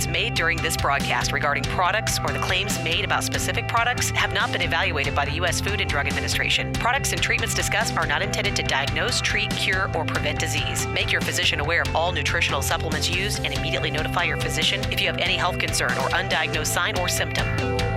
[0.00, 4.32] Statements made during this broadcast regarding products or the claims made about specific products have
[4.32, 5.60] not been evaluated by the U.S.
[5.60, 6.72] Food and Drug Administration.
[6.72, 10.86] Products and treatments discussed are not intended to diagnose, treat, cure, or prevent disease.
[10.86, 15.02] Make your physician aware of all nutritional supplements used and immediately notify your physician if
[15.02, 17.89] you have any health concern or undiagnosed sign or symptom.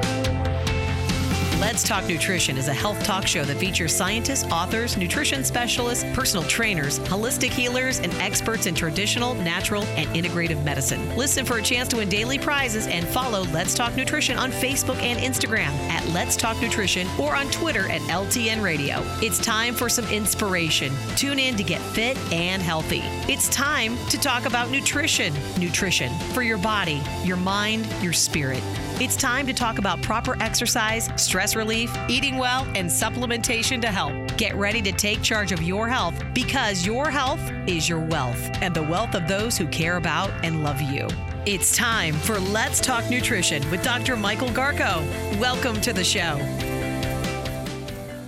[1.60, 6.44] Let's Talk Nutrition is a health talk show that features scientists, authors, nutrition specialists, personal
[6.48, 11.16] trainers, holistic healers, and experts in traditional, natural, and integrative medicine.
[11.16, 14.98] Listen for a chance to win daily prizes and follow Let's Talk Nutrition on Facebook
[14.98, 19.04] and Instagram at Let's Talk Nutrition or on Twitter at LTN Radio.
[19.22, 20.92] It's time for some inspiration.
[21.16, 23.02] Tune in to get fit and healthy.
[23.32, 25.34] It's time to talk about nutrition.
[25.60, 28.64] Nutrition for your body, your mind, your spirit.
[29.00, 34.14] It's time to talk about proper exercise, stress relief, eating well, and supplementation to help.
[34.38, 38.74] Get ready to take charge of your health because your health is your wealth and
[38.74, 41.08] the wealth of those who care about and love you.
[41.46, 44.16] It's time for Let's Talk Nutrition with Dr.
[44.16, 45.04] Michael Garko.
[45.38, 46.40] Welcome to the show.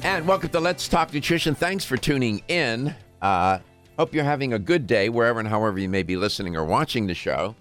[0.04, 1.56] And welcome to Let's Talk Nutrition.
[1.56, 2.94] Thanks for tuning in.
[3.22, 3.60] Uh,
[3.98, 7.08] hope you're having a good day wherever and however you may be listening or watching
[7.08, 7.56] the show,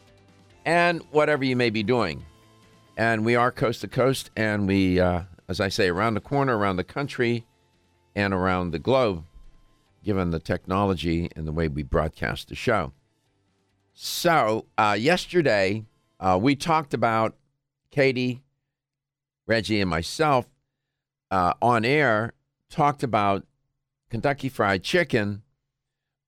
[0.64, 2.24] and whatever you may be doing.
[2.96, 6.56] And we are coast to coast, and we, uh, as I say, around the corner,
[6.56, 7.46] around the country,
[8.14, 9.24] and around the globe,
[10.02, 12.92] given the technology and the way we broadcast the show.
[13.92, 15.84] So, uh, yesterday,
[16.18, 17.36] uh, we talked about
[17.90, 18.42] Katie,
[19.46, 20.46] Reggie, and myself
[21.30, 22.32] uh, on air,
[22.70, 23.46] talked about
[24.10, 25.42] Kentucky Fried Chicken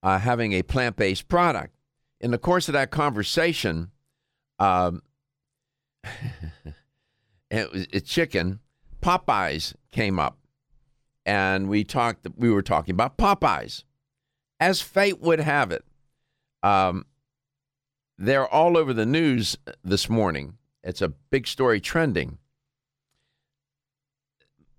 [0.03, 1.73] uh, having a plant based product.
[2.19, 3.91] In the course of that conversation,
[4.59, 5.01] um,
[7.51, 8.59] it was it's chicken.
[9.01, 10.37] Popeyes came up,
[11.25, 12.27] and we talked.
[12.35, 13.83] We were talking about Popeyes.
[14.59, 15.85] As fate would have it,
[16.63, 17.05] um,
[18.17, 20.57] they're all over the news this morning.
[20.83, 22.37] It's a big story trending.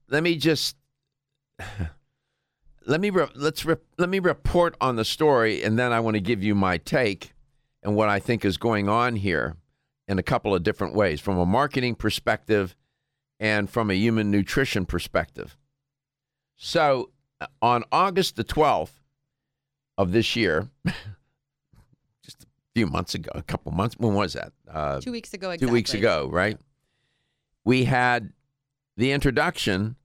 [0.08, 0.76] Let me just
[2.86, 6.14] let me re- let's re- let me report on the story, and then I want
[6.14, 7.34] to give you my take
[7.82, 9.56] and what I think is going on here
[10.08, 12.74] in a couple of different ways from a marketing perspective
[13.40, 15.56] and from a human nutrition perspective.
[16.56, 17.10] So,
[17.40, 19.00] uh, on August the 12th
[19.96, 20.68] of this year,
[22.24, 24.52] just a few months ago, a couple months, when was that?
[24.68, 26.58] Uh, Two weeks ago, Two weeks ago, right?
[27.64, 28.32] We had
[28.96, 29.96] the introduction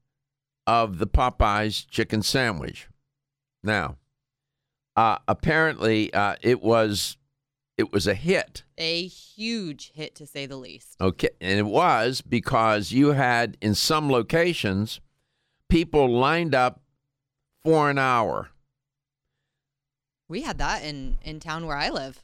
[0.67, 2.87] of the Popeyes chicken sandwich.
[3.63, 3.97] Now,
[4.95, 7.17] uh, apparently, uh, it was
[7.77, 8.63] it was a hit.
[8.77, 10.95] A huge hit, to say the least.
[11.01, 14.99] Okay, and it was because you had in some locations
[15.69, 16.81] people lined up
[17.63, 18.49] for an hour.
[20.27, 22.23] We had that in in town where I live.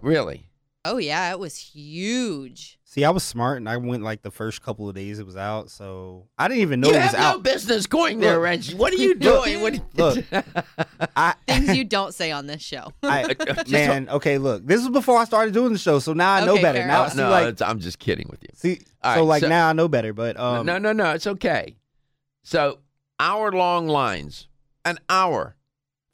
[0.00, 0.48] Really?
[0.84, 2.78] Oh yeah, it was huge.
[2.92, 5.34] See, I was smart and I went like the first couple of days it was
[5.34, 7.42] out, so I didn't even know you it was have no out.
[7.42, 8.42] business going there, Look.
[8.42, 8.74] Reggie.
[8.74, 9.62] What are you doing?
[9.62, 10.22] What- Look,
[11.16, 12.92] I, Things you don't say on this show.
[13.02, 13.34] I
[13.70, 16.52] man, okay, look, this was before I started doing the show, so now I know
[16.52, 16.80] Okay, better.
[16.80, 17.12] Now, enough.
[17.12, 18.50] see, no, like, I'm just kidding with you.
[18.56, 21.12] see, All so right, like so- now I know better, but um, no, no, no.
[21.12, 21.76] It's okay.
[22.42, 22.80] So
[23.18, 24.48] hour long lines,
[24.84, 25.56] an hour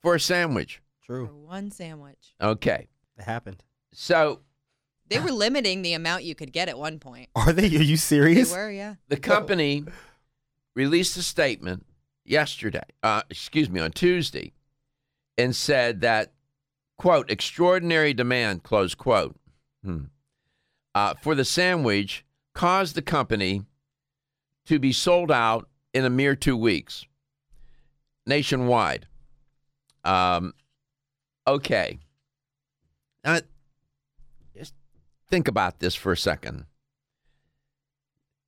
[0.00, 0.80] for a sandwich.
[1.00, 2.34] For true, one sandwich.
[2.40, 2.86] Okay.
[3.18, 3.64] it happened.
[3.92, 4.42] So
[5.08, 7.28] They were limiting the amount you could get at one point.
[7.34, 7.66] Are they?
[7.66, 8.48] Are you serious?
[8.48, 8.52] They serious?
[8.52, 8.94] were, yeah.
[9.08, 9.84] the company
[10.74, 11.86] released a statement
[12.24, 14.52] yesterday, uh, excuse me, on Tuesday,
[15.36, 16.32] and said that,
[16.98, 19.36] quote, extraordinary demand, close quote,
[19.82, 20.04] hmm,
[20.94, 23.62] uh, for the sandwich caused the company
[24.66, 27.06] to be sold out in a mere two weeks
[28.26, 29.06] nationwide.
[30.04, 30.52] Um,
[31.46, 31.98] okay.
[33.24, 33.44] Now, just
[35.30, 36.66] think about this for a second.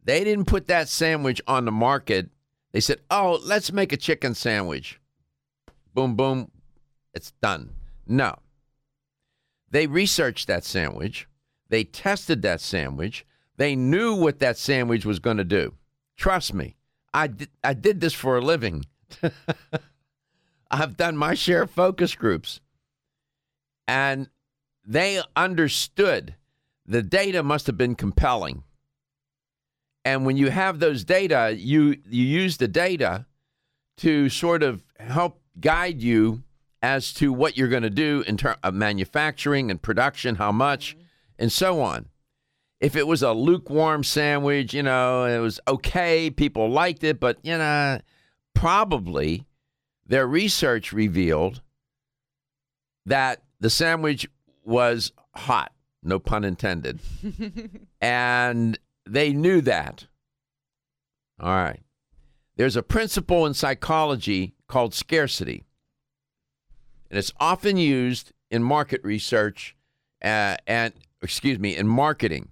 [0.02, 2.30] They didn't put that sandwich on the market.
[2.72, 5.00] They said, oh, let's make a chicken sandwich.
[5.94, 6.50] Boom, boom,
[7.12, 7.70] it's done.
[8.06, 8.38] No.
[9.70, 11.26] They researched that sandwich.
[11.68, 13.24] They tested that sandwich.
[13.56, 15.74] They knew what that sandwich was going to do.
[16.16, 16.76] Trust me,
[17.14, 17.30] I
[17.62, 18.84] I did this for a living.
[20.70, 22.60] I've done my share of focus groups,
[23.86, 24.28] and
[24.84, 26.34] they understood
[26.90, 28.64] the data must have been compelling.
[30.04, 33.26] And when you have those data, you you use the data
[33.98, 36.42] to sort of help guide you
[36.82, 40.50] as to what you're going to do in terms of uh, manufacturing and production, how
[40.50, 41.04] much, mm-hmm.
[41.38, 42.06] and so on.
[42.80, 47.38] If it was a lukewarm sandwich, you know, it was okay, people liked it, but
[47.42, 48.00] you know,
[48.54, 49.46] probably
[50.06, 51.60] their research revealed
[53.06, 54.26] that the sandwich
[54.64, 57.00] was hot, no pun intended.
[58.00, 60.06] and they knew that.
[61.38, 61.80] All right.
[62.56, 65.64] There's a principle in psychology called scarcity,
[67.08, 69.76] and it's often used in market research
[70.22, 70.92] uh, and,
[71.22, 72.50] excuse me, in marketing.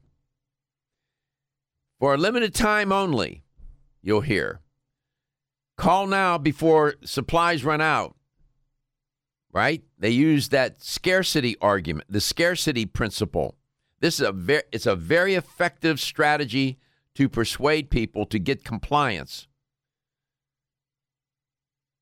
[1.98, 3.42] For a limited time only,
[4.00, 4.60] you'll hear.
[5.76, 8.16] Call now before supplies run out.
[9.52, 9.82] Right?
[9.98, 13.56] They use that scarcity argument, the scarcity principle.
[14.00, 16.78] This is a very it's a very effective strategy
[17.14, 19.48] to persuade people to get compliance.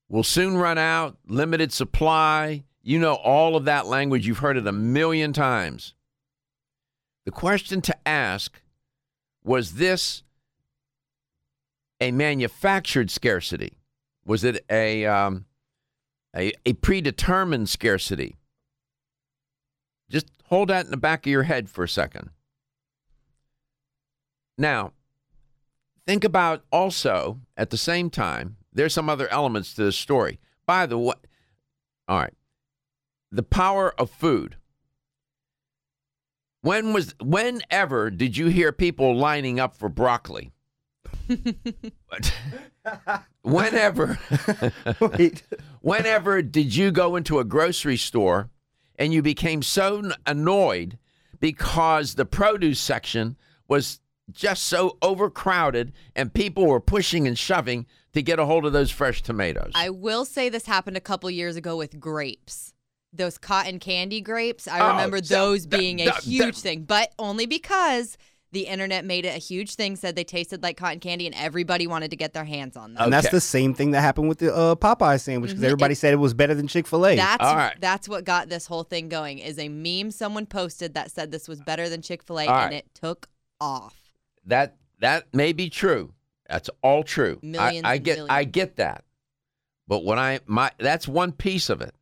[0.09, 2.63] We'll soon run out, limited supply.
[2.81, 4.27] You know all of that language.
[4.27, 5.93] You've heard it a million times.
[7.25, 8.61] The question to ask
[9.43, 10.23] was this
[11.99, 13.79] a manufactured scarcity?
[14.25, 15.45] Was it a, um,
[16.37, 18.35] a, a predetermined scarcity?
[20.09, 22.29] Just hold that in the back of your head for a second.
[24.57, 24.93] Now,
[26.05, 30.39] think about also at the same time, there's some other elements to this story.
[30.65, 31.15] By the way,
[32.07, 32.33] all right,
[33.31, 34.55] the power of food.
[36.61, 40.51] When was whenever did you hear people lining up for broccoli?
[43.41, 44.17] whenever
[45.81, 48.49] whenever did you go into a grocery store
[48.97, 50.97] and you became so annoyed
[51.39, 53.35] because the produce section
[53.67, 53.99] was
[54.31, 58.91] just so overcrowded and people were pushing and shoving to get a hold of those
[58.91, 59.71] fresh tomatoes?
[59.75, 62.73] I will say this happened a couple years ago with grapes.
[63.13, 64.67] Those cotton candy grapes.
[64.67, 68.17] I Oh, remember so those that- being a that- huge that- thing, but only because
[68.57, 71.85] the internet made it a huge thing, said they tasted like cotton candy, and everybody
[71.85, 73.03] wanted to get their hands on them.
[73.03, 73.37] And that's Okay.
[73.37, 75.65] the same thing that happened with the uh, Popeye sandwich because Mhm.
[75.67, 77.15] everybody said it was better than Chick Fil A.
[77.15, 77.75] That's All right.
[77.79, 79.37] that's what got this whole thing going.
[79.39, 82.55] Is a meme someone posted that said this was better than Chick Fil A, All
[82.55, 82.73] and right.
[82.73, 83.29] it took
[83.61, 83.95] off.
[84.45, 86.13] that that may be true.
[86.49, 87.39] That's all true.
[87.43, 88.51] I- Millions I, and get I millions.
[88.53, 89.03] get that.
[89.87, 91.93] But when I my that's one piece of it.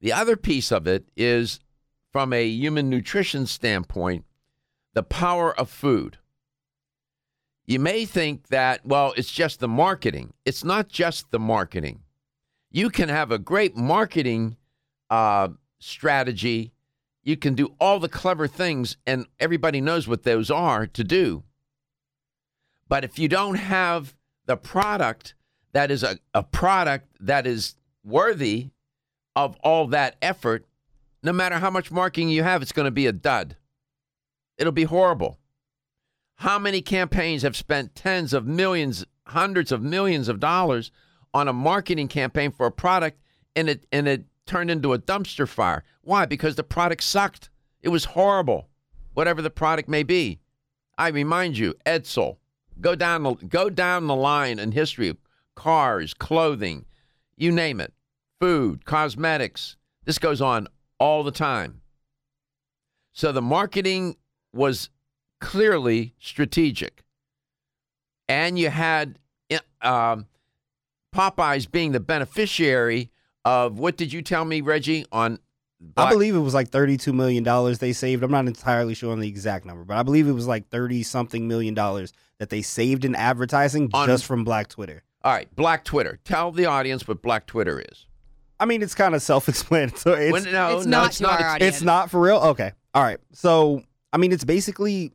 [0.00, 1.60] The other piece of it is
[2.10, 4.24] from a human nutrition standpoint,
[4.94, 6.18] the power of food.
[7.66, 10.32] You may think that, well, it's just the marketing.
[10.44, 12.00] It's not just the marketing.
[12.70, 14.56] You can have a great marketing
[15.08, 15.48] uh,
[15.78, 16.72] strategy.
[17.22, 21.44] You can do all the clever things, and everybody knows what those are to do.
[22.88, 24.16] But if you don't have
[24.46, 25.34] the product
[25.72, 28.70] that is a, a product that is worthy
[29.36, 30.66] of all that effort,
[31.22, 33.56] no matter how much marketing you have, it's going to be a dud.
[34.60, 35.38] It'll be horrible.
[36.36, 40.92] How many campaigns have spent tens of millions, hundreds of millions of dollars
[41.32, 43.18] on a marketing campaign for a product
[43.56, 45.82] and it and it turned into a dumpster fire?
[46.02, 46.26] Why?
[46.26, 47.48] Because the product sucked.
[47.82, 48.68] It was horrible.
[49.14, 50.40] Whatever the product may be.
[50.98, 52.36] I remind you, Edsel,
[52.82, 55.16] go down the go down the line in history of
[55.54, 56.84] cars, clothing,
[57.34, 57.94] you name it,
[58.40, 59.76] food, cosmetics.
[60.04, 60.68] This goes on
[60.98, 61.80] all the time.
[63.12, 64.16] So the marketing
[64.52, 64.90] was
[65.40, 67.02] clearly strategic.
[68.28, 69.18] And you had
[69.82, 70.26] um,
[71.14, 73.10] Popeyes being the beneficiary
[73.44, 75.38] of what did you tell me, Reggie, on
[75.96, 78.22] I believe it was like thirty-two million dollars they saved.
[78.22, 81.02] I'm not entirely sure on the exact number, but I believe it was like thirty
[81.02, 85.02] something million dollars that they saved in advertising On- just from Black Twitter.
[85.24, 86.18] All right, Black Twitter.
[86.24, 88.04] Tell the audience what Black Twitter is.
[88.58, 90.26] I mean, it's kind of self-explanatory.
[90.28, 91.40] It's, When- no, It's no, not it's not.
[91.40, 92.36] our It's- it's not for real.
[92.36, 93.18] Okay, all right.
[93.32, 95.12] So, I mean, it's basically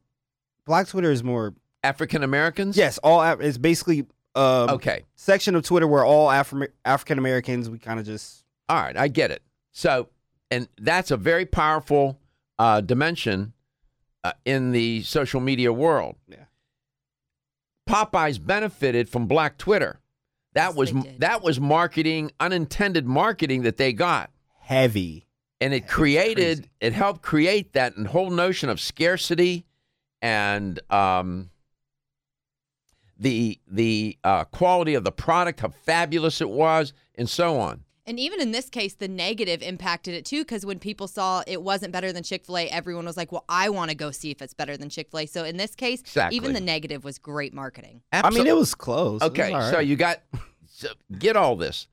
[0.65, 2.75] Black Twitter is more African Americans?
[2.77, 4.01] yes, all Af- it's basically
[4.35, 5.03] um, Okay.
[5.15, 9.07] section of Twitter where all Afri- African Americans we kind of just All right, I
[9.07, 9.41] get it.
[9.71, 10.09] So,
[10.51, 12.19] and that's a very powerful
[12.57, 13.53] uh, dimension
[14.23, 16.15] uh, in the social media world.
[16.27, 16.45] Yeah.
[17.87, 19.99] Popeyes benefited from Black Twitter.
[20.53, 25.24] That Yes, was that was marketing, unintended marketing that they got, heavy.
[25.65, 29.65] And it created, it helped create that whole notion of scarcity,
[30.21, 31.49] and um,
[33.17, 37.81] the the uh, quality of the product, how fabulous it was, and so on.
[38.07, 41.63] And even in this case, the negative impacted it too, because when people saw it
[41.63, 44.29] wasn't better than Chick fil A, everyone was like, well, I want to go see
[44.29, 45.25] if it's better than Chick fil A.
[45.25, 46.37] So in this case, Exactly.
[46.37, 48.01] even the negative was great marketing.
[48.13, 49.23] I mean, it was close.
[49.23, 50.21] It was Okay, so you got
[50.67, 51.87] so get all this.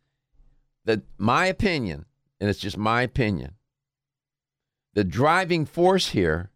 [0.85, 2.05] The my opinion,
[2.43, 3.55] and it's just my opinion.
[4.95, 6.51] The driving force here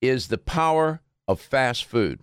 [0.00, 2.20] is the power of fast food.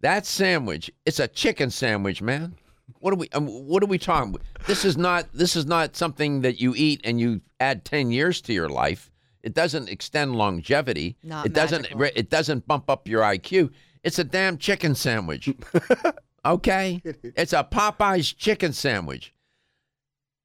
[0.00, 2.56] That sandwich, it's a chicken sandwich, man.
[2.98, 3.28] What are we?
[3.30, 4.36] Um, what are we talking?
[4.66, 5.32] This is not.
[5.32, 9.10] This is not something that you eat and you add ten years to your life.
[9.42, 11.16] It doesn't extend longevity.
[11.22, 11.86] Not it doesn't.
[12.14, 13.70] It doesn't bump up your IQ.
[14.02, 15.48] It's a damn chicken sandwich.
[16.44, 19.34] okay, it's a Popeyes chicken sandwich.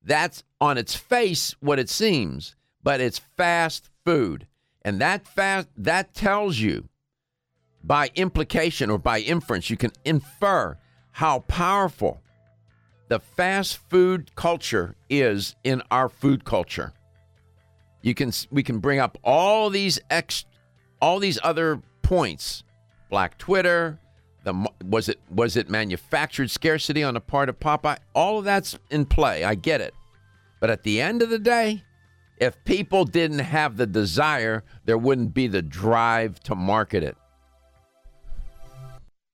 [0.03, 4.47] That's on its face what it seems, but it's fast food,
[4.83, 6.89] and that fast that tells you
[7.83, 10.77] by implication or by inference, you can infer
[11.11, 12.21] how powerful
[13.07, 16.93] the fast food culture is in our food culture.
[18.01, 20.45] You can we can bring up all these ex
[21.01, 22.63] all these other points.
[23.09, 23.99] Black Twitter,
[24.43, 24.53] the
[24.85, 27.97] was it was it manufactured scarcity on the part of Popeye?
[28.15, 29.43] All of that's in play.
[29.43, 29.93] I get it.
[30.59, 31.83] But at the end of the day,
[32.41, 37.15] if people didn't have the desire, there wouldn't be the drive to market it.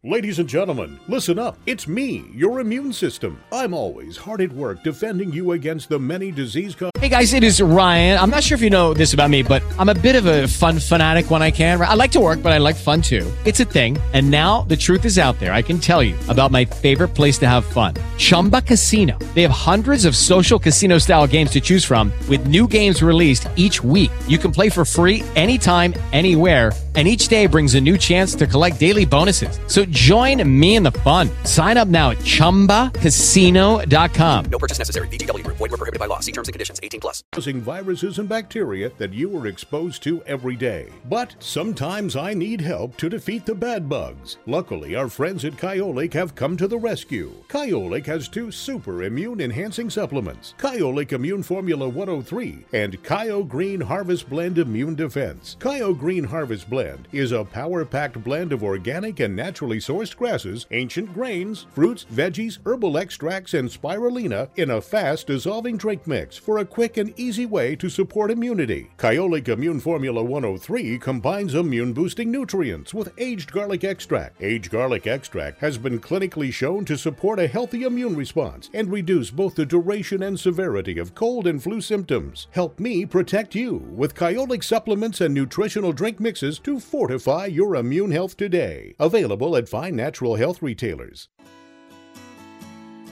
[0.07, 1.57] Ladies and gentlemen, listen up.
[1.65, 3.43] It's me, your immune system.
[3.51, 6.93] I'm always hard at work defending you against the many disease causing.
[6.97, 8.17] Hey guys, it is Ryan.
[8.17, 10.47] I'm not sure if you know this about me, but I'm a bit of a
[10.47, 11.81] fun fanatic when I can.
[11.81, 13.29] I like to work, but I like fun too.
[13.43, 13.97] It's a thing.
[14.13, 15.51] And now the truth is out there.
[15.51, 19.19] I can tell you about my favorite place to have fun Chumba Casino.
[19.35, 23.45] They have hundreds of social casino style games to choose from, with new games released
[23.57, 24.11] each week.
[24.25, 26.71] You can play for free anytime, anywhere.
[26.97, 29.59] And each day brings a new chance to collect daily bonuses.
[29.67, 31.29] So join me in the fun.
[31.43, 34.45] Sign up now at chumbacasino.com.
[34.45, 35.07] No purchase necessary.
[35.09, 35.57] VGW Group.
[35.57, 36.21] Void were prohibited by law.
[36.21, 36.79] See terms and conditions.
[36.81, 37.23] 18 plus.
[37.33, 40.89] causing viruses and bacteria that you are exposed to every day.
[41.05, 44.37] But sometimes I need help to defeat the bad bugs.
[44.47, 47.31] Luckily, our friends at Kyolic have come to the rescue.
[47.47, 54.27] Kyolic has two super immune enhancing supplements Kyolic Immune Formula 103 and Kyo Green Harvest
[54.27, 55.57] Blend Immune Defense.
[55.59, 60.65] Kyo Green Harvest Blend is a power packed blend of organic and naturally sourced grasses,
[60.71, 66.57] ancient grains, fruits, veggies, herbal extracts, and spirulina in a fast dissolving drink mix for
[66.57, 68.89] a quick and easy way to support immunity.
[68.97, 74.41] Kyolic Immune Formula 103 combines immune boosting nutrients with aged garlic extract.
[74.41, 79.31] Aged garlic extract has been clinically shown to support a healthy immune response and reduce
[79.31, 82.47] both the duration and severity of cold and flu symptoms.
[82.51, 88.11] Help me protect you with Kyolic supplements and nutritional drink mixes to fortify your immune
[88.11, 88.95] health today.
[88.99, 91.29] Available at fine natural health retailers.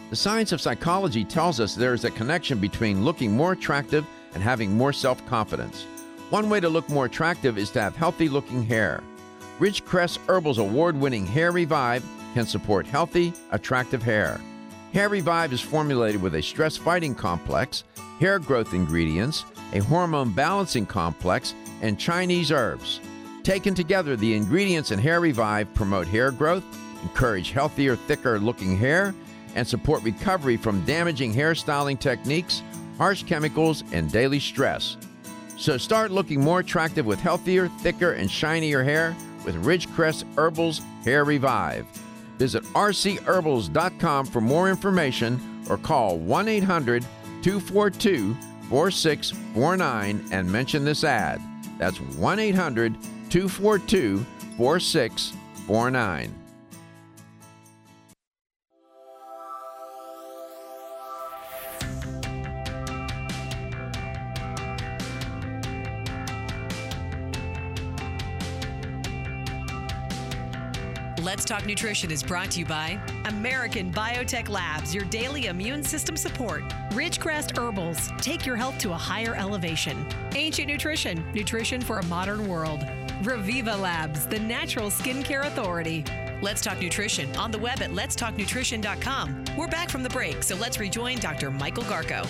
[0.09, 4.43] The science of psychology tells us there is a connection between looking more attractive and
[4.43, 5.83] having more self confidence.
[6.29, 9.03] One way to look more attractive is to have healthy looking hair.
[9.59, 12.03] Ridgecrest Herbal's award winning Hair Revive
[12.33, 14.39] can support healthy, attractive hair.
[14.93, 17.83] Hair Revive is formulated with a stress fighting complex,
[18.19, 22.99] hair growth ingredients, a hormone balancing complex, and Chinese herbs.
[23.45, 26.63] Taken together, the ingredients in Hair Revive promote hair growth,
[27.03, 29.13] encourage healthier, thicker looking hair,
[29.53, 32.63] and support recovery from damaging hairstyling techniques,
[32.97, 34.97] harsh chemicals, and daily stress.
[35.59, 41.25] So start looking more attractive with healthier, thicker, and shinier hair with Ridgecrest Herbals Hair
[41.25, 41.85] Revive.
[42.39, 47.03] Visit rcherbals.com for more information or call 1 800
[47.43, 48.33] 242
[48.69, 51.39] 4649 and mention this ad.
[51.77, 52.97] That's 1 800
[53.35, 54.25] 242
[54.55, 56.33] 4649.
[71.21, 76.15] Let's Talk Nutrition is brought to you by American Biotech Labs, your daily immune system
[76.15, 76.63] support.
[76.91, 80.07] Ridgecrest Herbals, take your health to a higher elevation.
[80.35, 82.85] Ancient Nutrition, nutrition for a modern world.
[83.23, 86.03] Reviva Labs, the natural skincare authority.
[86.41, 89.45] Let's Talk Nutrition on the web at letstalknutrition.com.
[89.57, 91.49] We're back from the break, so let's rejoin Dr.
[91.49, 92.27] Michael Garko.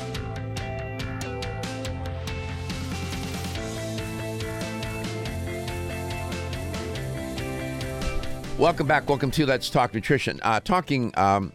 [8.59, 9.09] Welcome back.
[9.09, 10.39] Welcome to Let's Talk Nutrition.
[10.43, 11.51] Uh, talking um,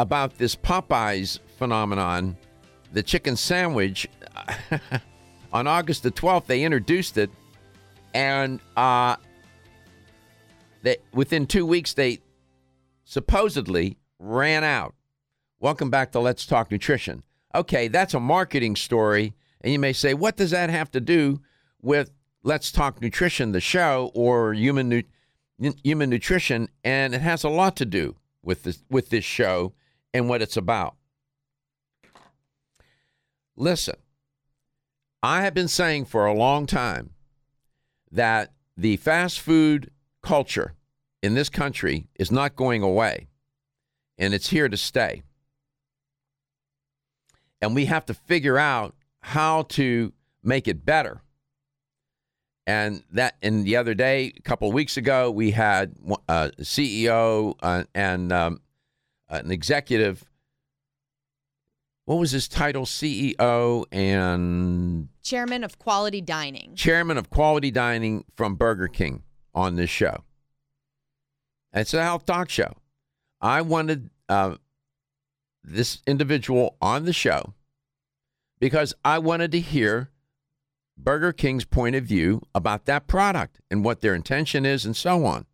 [0.00, 2.36] about this Popeyes phenomenon,
[2.92, 4.08] the chicken sandwich.
[5.52, 7.30] on August the 12th, they introduced it,
[8.16, 9.16] and uh,
[11.12, 12.20] within two weeks, they
[13.04, 14.94] supposedly ran out.
[15.60, 17.24] Welcome back to Let's Talk Nutrition.
[17.54, 19.34] Okay, that's a marketing story.
[19.60, 21.42] And you may say, what does that have to do
[21.82, 22.10] with
[22.42, 26.70] Let's Talk Nutrition, the show, or human, nu- human nutrition?
[26.84, 29.74] And it has a lot to do with this, with this show
[30.14, 30.96] and what it's about.
[33.56, 33.96] Listen,
[35.22, 37.10] I have been saying for a long time
[38.10, 39.90] that the fast food
[40.22, 40.74] culture
[41.22, 43.28] in this country is not going away,
[44.18, 45.22] and it's here to stay.
[47.60, 51.20] And we have to figure out how to make it better.
[52.66, 55.94] And that, and the other day, a couple of weeks ago, we had
[56.28, 58.60] a CEO uh, and um,
[59.28, 60.24] an executive.
[62.06, 62.84] What was his title?
[62.86, 66.74] CEO and Chairman of Quality Dining.
[66.76, 70.22] chairman of quality dining from Burger King on this show.
[71.72, 72.72] It's a health talk show.
[73.40, 74.54] I wanted uh,
[75.64, 77.54] this individual on the show
[78.60, 80.10] because I wanted to hear
[80.96, 85.26] Burger King's point of view about that product and what their intention is and so
[85.26, 85.44] on.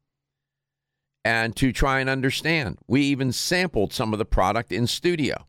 [1.25, 2.79] And to try and understand.
[2.87, 5.47] We even sampled some of the product in studio.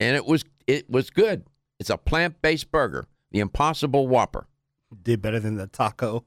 [0.00, 1.44] And it was it was good.
[1.78, 4.46] It's a plant-based burger, the Impossible Whopper.
[5.02, 6.24] Did better than the taco.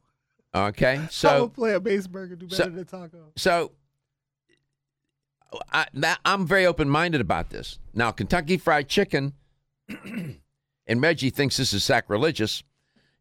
[0.53, 1.01] Okay?
[1.11, 3.31] So plant based burger do better so- than the taco?
[3.35, 3.71] So
[5.71, 7.79] I, that, I'm very open minded about this.
[7.93, 9.33] Now, Kentucky Fried Chicken,
[10.05, 12.63] and Reggie thinks this is sacrilegious,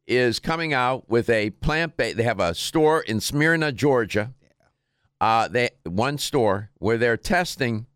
[0.07, 2.17] is coming out with a plant based.
[2.17, 4.35] They have a store in Smyrna, Georgia.
[4.43, 5.26] Yeah.
[5.26, 7.87] Uh, they one store where they're testing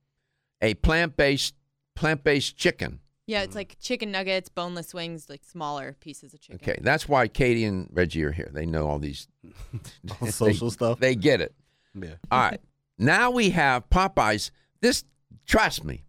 [0.61, 1.55] a plant based
[1.95, 3.01] plant based chicken.
[3.27, 3.57] Yeah, it's mm.
[3.57, 6.61] like chicken nuggets, boneless wings, like smaller pieces of chicken.
[6.63, 8.51] Okay, that's why Katie and Reggie are here.
[8.53, 9.29] They know all these
[10.21, 10.99] All social they- stuff.
[10.99, 11.55] They get it.
[11.95, 12.15] Yeah.
[12.31, 12.61] All right.
[12.99, 14.51] Now we have Popeyes.
[14.81, 15.05] This,
[15.47, 16.05] trust me,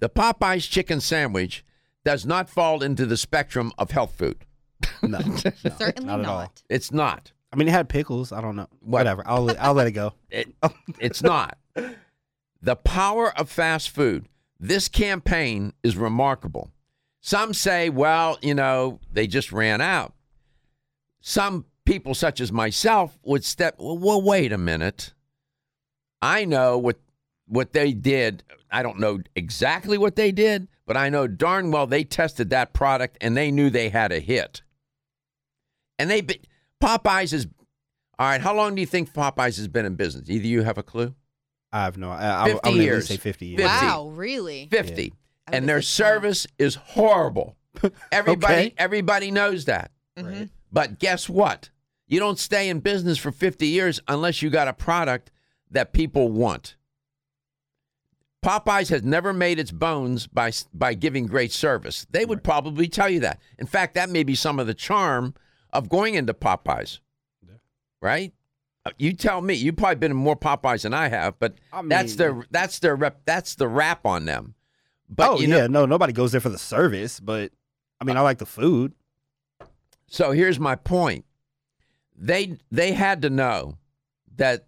[0.00, 1.64] the Popeyes chicken sandwich
[2.04, 4.44] does not fall into the spectrum of health food.
[5.02, 5.36] No, no,
[5.78, 6.28] Certainly not not.
[6.28, 6.52] all.
[6.68, 7.32] It's not.
[7.52, 8.32] I mean, it had pickles.
[8.32, 8.66] I don't know.
[8.80, 9.00] What?
[9.00, 9.22] Whatever.
[9.26, 10.14] I'll let- I'll let it go.
[10.30, 10.52] It,
[10.98, 11.56] it's not.
[12.60, 14.28] The power of fast food.
[14.62, 16.70] This campaign is remarkable.
[17.20, 20.14] Some say, well, you know, they just ran out.
[21.20, 25.14] Some people, such as myself, would step, well, well wait a minute.
[26.22, 27.00] I know what
[27.48, 28.44] what they did.
[28.70, 32.72] I don't know exactly what they did, but I know darn well they tested that
[32.72, 34.62] product and they knew they had a hit.
[35.98, 36.22] And they
[36.80, 37.48] Popeyes is
[38.16, 38.40] all right.
[38.40, 40.30] How long do you think Popeyes has been in business?
[40.30, 41.16] Either you have a clue.
[41.72, 42.10] I have no.
[42.10, 43.08] I, I, 50 I would years.
[43.08, 43.62] say fifty years.
[43.62, 43.86] 50.
[43.86, 44.68] Wow, really?
[44.70, 45.14] Fifty,
[45.46, 47.56] I and their service is horrible.
[48.12, 48.74] Everybody, Okay.
[48.76, 49.90] everybody knows that.
[50.18, 50.50] Mhm.
[50.70, 51.70] But guess what?
[52.06, 55.30] You don't stay in business for 50 years unless you got a product
[55.70, 56.76] that people want.
[58.44, 62.06] Popeyes has never made its bones by by giving great service.
[62.10, 63.40] They would probably tell you that.
[63.58, 65.34] In fact, that may be some of the charm
[65.72, 66.98] of going into Popeyes.
[68.02, 68.32] Right?
[68.84, 69.54] Uh, You tell me.
[69.54, 72.96] You've probably been in more Popeyes than I have, but I that's their that's their
[72.96, 74.54] rep that's the rap on them.
[75.08, 77.52] But oh you yeah, know, no, nobody goes there for the service, but
[78.00, 78.94] I mean, I like the food.
[80.08, 81.24] So here's my point.
[82.16, 83.78] They they had to know
[84.36, 84.66] that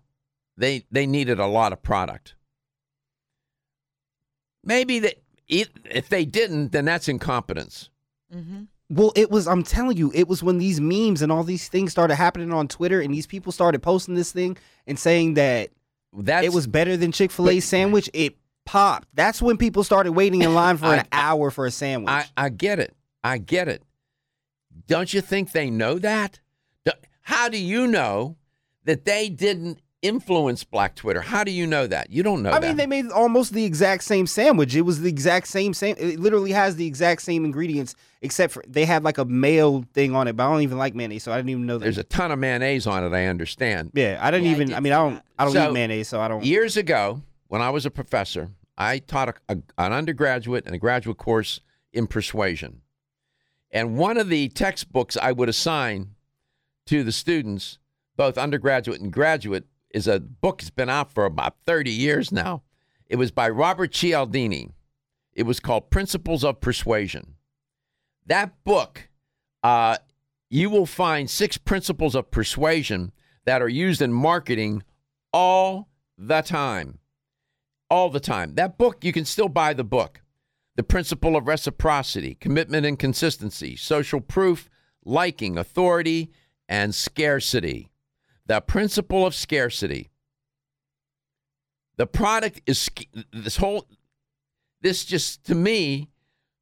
[0.57, 2.35] they they needed a lot of product.
[4.63, 7.91] Maybe that if they didn't, then that's incompetence.
[8.35, 8.63] Mm-hmm.
[8.91, 9.49] Well, it was.
[9.49, 12.69] I'm telling you, it was when these memes and all these things started happening on
[12.69, 15.71] Twitter, and these people started posting this thing and saying that
[16.13, 18.11] That's it was better than Chick Fil A sandwich.
[18.13, 19.09] It popped.
[19.15, 22.11] That's when people started waiting in line for an hour for a sandwich.
[22.11, 22.95] I, I get it.
[23.23, 23.83] I get it.
[24.87, 26.41] Don't you think they know that?
[27.23, 28.37] How do you know
[28.85, 31.21] that they didn't influence Black Twitter?
[31.23, 32.11] How do you know that?
[32.11, 32.67] You don't know I that.
[32.69, 34.77] mean, they made almost the exact same sandwich.
[34.77, 35.97] It was the exact same same.
[35.99, 40.15] It literally has the exact same ingredients, except for they had like a mayo thing
[40.15, 40.37] on it.
[40.37, 41.85] But I don't even like mayonnaise, so I didn't even know that.
[41.85, 43.13] There's a ton of mayonnaise on it.
[43.17, 43.91] I understand.
[43.95, 44.69] yeah, I didn't Yeah, I even.
[44.69, 45.15] did I, mean, I don't.
[45.15, 45.25] that.
[45.39, 46.45] I don't So, eat mayonnaise, so I don't.
[46.45, 50.79] Years ago, when I was a professor, I taught a, a- an undergraduate and a
[50.79, 51.61] graduate course
[51.93, 52.83] in persuasion.
[53.71, 56.11] And one of the textbooks I would assign
[56.87, 57.79] to the students,
[58.17, 59.65] both undergraduate and graduate,
[59.95, 62.63] is a book that's been out for about 30 years now.
[63.07, 64.71] It was by Robert Cialdini.
[65.33, 67.37] It was called Principles of Persuasion.
[68.27, 69.09] That book,
[69.63, 69.99] uh,
[70.51, 73.13] you will find six principles of persuasion
[73.45, 74.83] that are used in marketing
[75.33, 76.99] all the time.
[77.89, 78.55] All the time.
[78.57, 80.23] That book, you can still buy the book.
[80.77, 84.69] The principle of reciprocity, commitment and consistency, social proof,
[85.05, 86.33] liking, authority,
[86.69, 87.91] and scarcity.
[88.47, 90.11] The principle of scarcity.
[91.97, 92.91] The product is
[93.33, 93.87] this whole
[94.81, 96.11] this just to me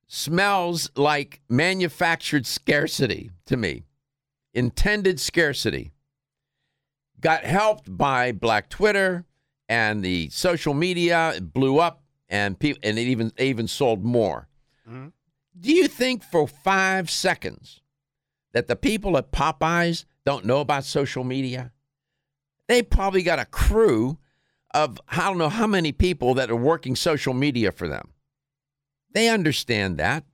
[0.06, 3.84] smells like manufactured scarcity to me.
[4.54, 5.92] Intended scarcity.
[7.20, 9.24] Got helped by Black Twitter
[9.68, 11.32] and the social media.
[11.36, 14.48] It blew up and people and it even it even sold more.
[14.88, 15.08] Mm-hmm.
[15.58, 17.80] Do you think for five seconds
[18.52, 21.72] that the people at Popeyes don't know about social media?
[22.68, 24.18] They probably got a crew
[24.74, 28.08] of I don't know how many people that are working social media for them.
[29.12, 30.24] They understand that.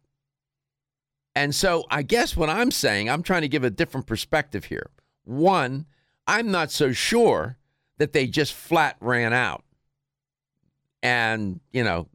[1.34, 4.90] And so I guess what I'm saying, I'm trying to give a different perspective here.
[5.24, 5.86] One,
[6.26, 7.58] I'm not so sure
[7.98, 9.64] that they just flat ran out.
[11.02, 12.08] And, you know,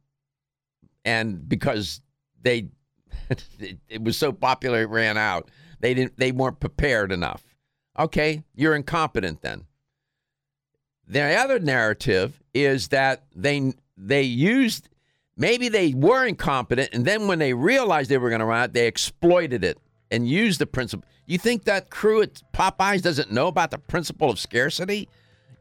[1.05, 2.01] and because
[2.41, 2.69] they
[3.59, 7.52] it, was so popular it ran out, they didn't they weren't prepared enough.
[7.97, 9.65] Okay, you're incompetent then.
[11.07, 14.89] The other narrative is that they they used
[15.35, 18.73] maybe they were incompetent, and then when they realized they were going to run out,
[18.73, 19.77] they exploited it
[20.11, 21.07] and used the principle.
[21.25, 25.09] You think that crew at Popeyes doesn't know about the principle of scarcity?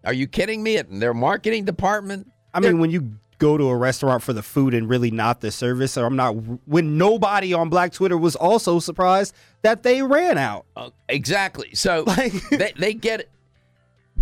[0.05, 0.77] Are you kidding me?
[0.79, 4.73] At their marketing department, I mean, when you go to a restaurant for the food
[4.73, 6.31] and really not the service, or I'm not.
[6.65, 10.65] When nobody on Black Twitter was also surprised that they ran out.
[10.77, 11.75] Uh, exactly.
[11.75, 12.05] So
[12.51, 13.31] they, they get it.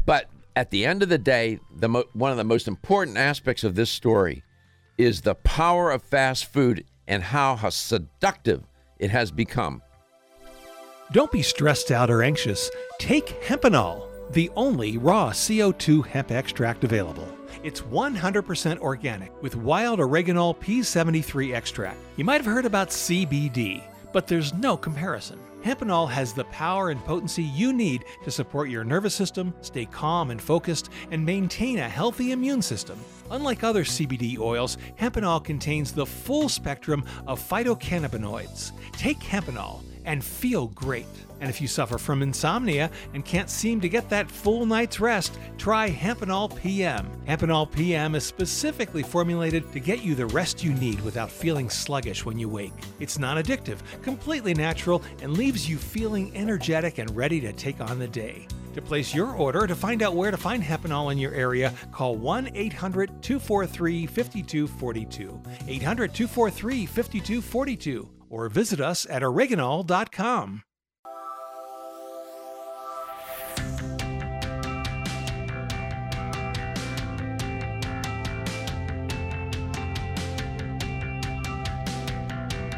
[0.06, 3.62] But at the end of the day, the mo- one of the most important aspects
[3.62, 4.42] of this story
[4.96, 8.62] is the power of fast food and how, how seductive
[8.98, 9.82] it has become.
[11.12, 12.70] Don't be stressed out or anxious.
[12.98, 17.39] Take Hempanol, the only raw CO2 hemp extract available.
[17.62, 21.98] It's 100% organic with wild oregano P73 extract.
[22.16, 23.82] You might have heard about CBD,
[24.12, 25.38] but there's no comparison.
[25.64, 30.30] Hempanol has the power and potency you need to support your nervous system, stay calm
[30.30, 32.98] and focused, and maintain a healthy immune system.
[33.30, 38.72] Unlike other CBD oils, Hempanol contains the full spectrum of phytocannabinoids.
[38.92, 41.06] Take Hempanol and feel great.
[41.40, 45.38] And if you suffer from insomnia and can't seem to get that full night's rest,
[45.56, 47.08] try Hempanol PM.
[47.26, 52.24] Hempanol PM is specifically formulated to get you the rest you need without feeling sluggish
[52.24, 52.72] when you wake.
[52.98, 57.98] It's non addictive, completely natural, and leaves you feeling energetic and ready to take on
[57.98, 58.46] the day.
[58.74, 62.16] To place your order to find out where to find Hempanol in your area, call
[62.16, 65.42] 1 800 243 5242.
[65.66, 70.62] 800 243 5242 or visit us at oreganol.com.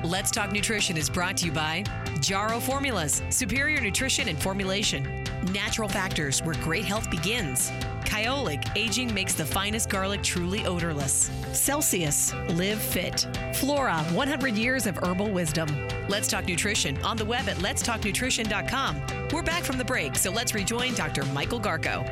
[0.04, 1.84] Let's Talk Nutrition is brought to you by
[2.20, 5.21] Jarro Formulas, superior nutrition and formulation.
[5.50, 7.72] Natural factors where great health begins.
[8.04, 11.30] Kyolic, aging makes the finest garlic truly odorless.
[11.52, 13.26] Celsius, live fit.
[13.54, 15.68] Flora, 100 years of herbal wisdom.
[16.08, 19.02] Let's Talk Nutrition on the web at letstalknutrition.com.
[19.32, 21.24] We're back from the break, so let's rejoin Dr.
[21.26, 22.06] Michael Garko.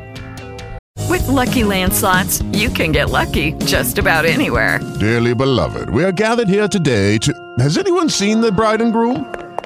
[1.08, 4.80] With Lucky Land slots, you can get lucky just about anywhere.
[4.98, 7.32] Dearly beloved, we are gathered here today to.
[7.58, 9.32] Has anyone seen the bride and groom?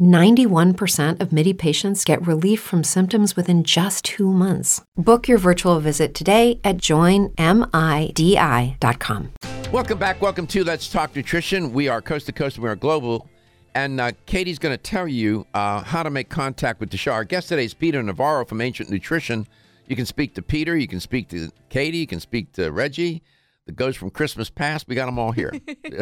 [0.00, 4.82] 91% of MIDI patients get relief from symptoms within just two months.
[4.96, 7.32] Book your virtual visit today at joinmidi.com.
[9.72, 10.20] Welcome back.
[10.20, 11.72] Welcome to Let's Talk Nutrition.
[11.72, 12.58] We are coast to coast.
[12.58, 13.28] We are global.
[13.74, 17.12] And uh, Katie's going to tell you uh, how to make contact with the show.
[17.12, 19.46] Our guest today is Peter Navarro from Ancient Nutrition.
[19.86, 20.76] You can speak to Peter.
[20.76, 21.98] You can speak to Katie.
[21.98, 23.22] You can speak to Reggie,
[23.70, 24.88] the goes from Christmas past.
[24.88, 25.52] We got them all here.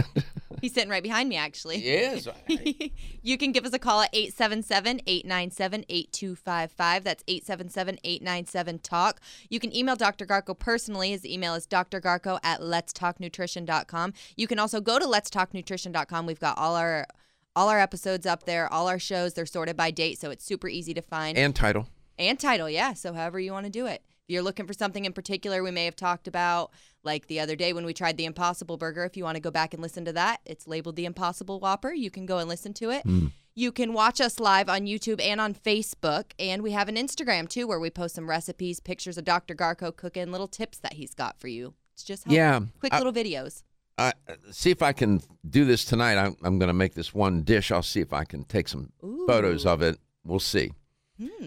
[0.61, 1.79] He's sitting right behind me, actually.
[1.79, 2.27] Yes.
[3.23, 7.05] you can give us a call at 877 897 8255.
[7.05, 9.21] That's 877 897 TALK.
[9.51, 10.27] You can email Dr.
[10.27, 11.11] Garko personally.
[11.11, 14.15] His email is drgarko at letstalknutrition.com.
[14.37, 16.27] You can also go to letstalknutrition.com.
[16.27, 17.07] We've got all our
[17.55, 19.35] all our episodes up there, all our shows.
[19.35, 21.37] They're sorted by date, so it's super easy to find.
[21.37, 21.89] and title.
[22.19, 22.95] And title, yeah.
[22.95, 24.03] So however you want to do it.
[24.29, 26.73] If you're looking for something in particular we may have talked about,
[27.09, 29.51] like the other day when we tried the Impossible Burger, if you want to go
[29.51, 31.91] back and listen to that, it's labeled the Impossible Whopper.
[31.91, 33.03] You can go and listen to it.
[33.07, 33.33] Mm.
[33.55, 36.33] You can watch us live on YouTube and on Facebook.
[36.39, 39.55] And we have an Instagram too where we post some recipes, pictures of Dr.
[39.55, 41.73] Garko cooking, little tips that he's got for you.
[41.95, 42.37] It's just helpful.
[42.37, 43.63] Yeah, quick I- little videos.
[43.97, 44.13] Uh,
[44.53, 46.19] see if I can do this tonight.
[46.19, 47.73] I'm, I'm going to make this one dish.
[47.73, 48.93] I'll see if I can take some
[49.27, 49.99] photos of it.
[50.25, 50.71] We'll see.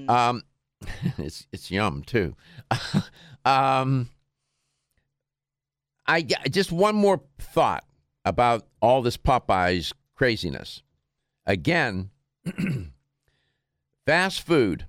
[0.09, 0.43] Um,
[1.17, 2.35] it's it's yum too.
[3.45, 4.09] um,
[6.11, 7.85] I just one more thought
[8.25, 10.83] about all this Popeyes craziness.
[11.45, 12.09] Again,
[14.05, 14.87] fast food.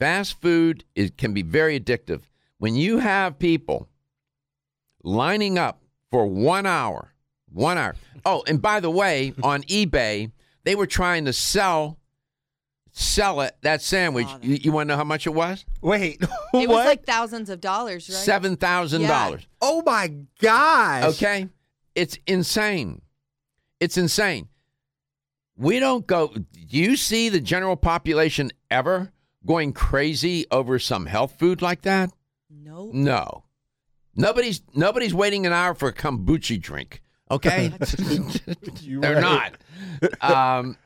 [0.00, 2.22] Fast food is, can be very addictive.
[2.58, 3.88] When you have people
[5.04, 7.14] lining up for one hour,
[7.52, 7.94] one hour.
[8.24, 10.32] Oh, and by the way, on eBay,
[10.64, 11.99] they were trying to sell
[13.00, 14.28] sell it that sandwich.
[14.42, 15.64] You, you want to know how much it was?
[15.80, 16.22] Wait,
[16.54, 18.16] It was like thousands of dollars, right?
[18.16, 19.46] Seven thousand dollars.
[19.60, 21.04] Oh my gosh.
[21.14, 21.48] Okay,
[21.94, 23.02] it's insane.
[23.80, 24.48] It's insane.
[25.56, 26.28] We don't go.
[26.28, 26.44] Do
[26.78, 29.12] you see the general population ever
[29.46, 32.10] going crazy over some health food like that?
[32.50, 32.90] No.
[32.92, 33.44] No.
[34.14, 37.02] Nobody's nobody's waiting an hour for a kombucha drink.
[37.30, 37.68] Okay,
[38.84, 39.54] they're right.
[40.20, 40.58] not.
[40.58, 40.76] Um,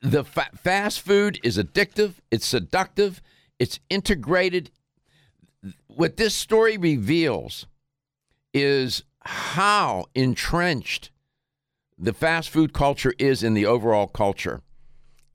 [0.00, 2.14] the fa- fast food is addictive.
[2.30, 3.20] It's seductive.
[3.58, 4.70] It's integrated.
[5.88, 7.66] What this story reveals
[8.54, 11.10] is how entrenched
[11.98, 14.62] the fast food culture is in the overall culture,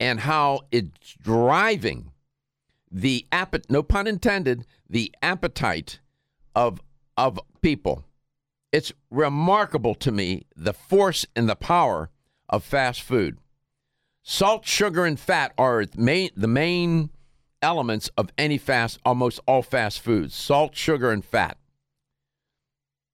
[0.00, 2.10] and how it's driving
[2.90, 6.00] the appet no pun intended the appetite
[6.54, 6.80] of
[7.16, 8.04] of people
[8.72, 12.10] it's remarkable to me the force and the power
[12.48, 13.38] of fast food
[14.28, 17.10] salt sugar and fat are the main the main
[17.62, 20.34] elements of any fast almost all fast foods.
[20.34, 21.56] Salt sugar and fat.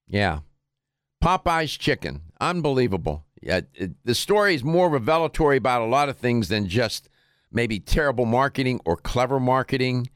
[0.09, 0.41] Yeah.
[1.23, 2.23] Popeye's chicken.
[2.41, 3.27] Unbelievable.
[3.43, 7.11] Yeah it, the story is more revelatory about a lot of things than just
[7.53, 10.09] maybe terrible marketing or clever marketing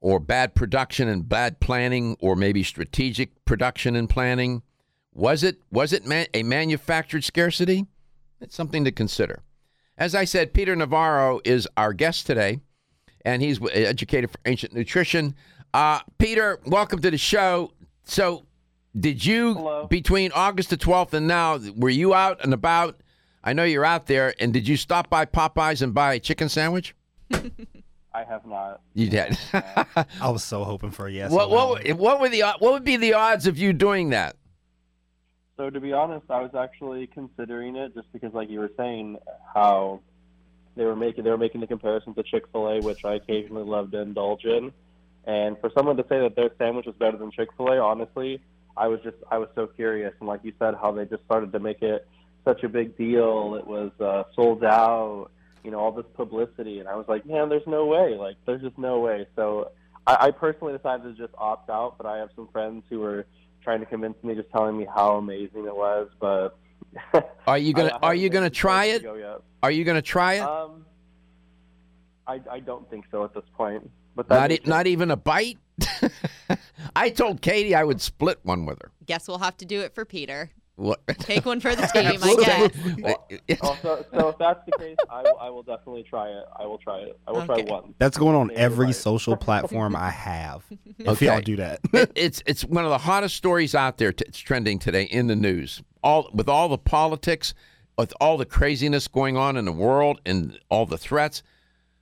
[0.00, 4.62] or bad production and bad planning or maybe strategic production and planning.
[5.12, 7.84] Was it was it man, a manufactured scarcity?
[8.40, 9.42] It's something to consider
[9.98, 12.60] as i said peter navarro is our guest today
[13.28, 15.34] and he's educated for ancient nutrition.
[15.74, 17.72] Uh, peter welcome to the show.
[18.04, 18.46] So
[18.98, 23.02] did you between august the 12th and now were you out and about?
[23.44, 26.48] I know you're out there and did you stop by popeyes and buy a chicken
[26.48, 26.94] sandwich?
[28.14, 28.80] I have not.
[28.94, 29.38] you did.
[29.52, 31.30] I was so hoping for a yes.
[31.30, 34.36] what, what, what were the what would be the odds of you doing that
[35.58, 39.18] So to be honest, I was actually considering it just because, like you were saying,
[39.52, 40.00] how
[40.76, 43.64] they were making they were making the comparison to Chick Fil A, which I occasionally
[43.64, 44.72] love to indulge in.
[45.26, 48.40] And for someone to say that their sandwich was better than Chick Fil A, honestly,
[48.76, 50.14] I was just I was so curious.
[50.20, 52.06] And like you said, how they just started to make it
[52.44, 53.56] such a big deal.
[53.56, 55.30] It was uh, sold out.
[55.64, 58.14] You know, all this publicity, and I was like, man, there's no way.
[58.16, 59.26] Like, there's just no way.
[59.34, 59.72] So
[60.06, 61.98] I, I personally decided to just opt out.
[61.98, 63.26] But I have some friends who were
[63.68, 66.08] trying to convince me, just telling me how amazing it was.
[66.18, 66.56] But
[67.46, 69.00] Are you gonna I- I Are you gonna try it?
[69.00, 69.42] to go.
[69.62, 70.40] Are you gonna try it?
[70.40, 70.86] Um,
[72.26, 73.90] I, I don't think so at this point.
[74.16, 75.58] But not may e- not even a bite.
[76.96, 78.90] I told Katie I would split one with her.
[79.04, 80.50] Guess we'll have to do it for Peter.
[80.78, 81.00] What?
[81.18, 82.36] Take one for the team, I
[83.48, 83.58] guess.
[83.62, 86.44] Oh, so, so if that's the case, I will, I will definitely try it.
[86.56, 87.18] I will try it.
[87.26, 87.64] I will Okay.
[87.64, 87.94] try one.
[87.98, 90.62] That's going on Maybe every social platform I have.
[90.98, 91.26] If Okay.
[91.26, 91.80] y'all do that.
[91.92, 94.12] It- it's it's one of the hottest stories out there.
[94.12, 95.82] T- it's trending today in the news.
[96.04, 97.54] All with all the politics,
[97.96, 101.42] with all the craziness going on in the world, and all the threats.